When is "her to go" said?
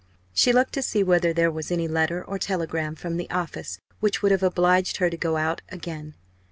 4.97-5.37